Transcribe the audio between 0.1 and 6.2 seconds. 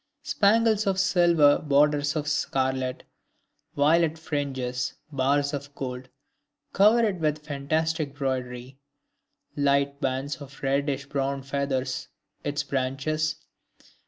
Spangles of silver, borders of scarlet, violet fringes, bars of gold,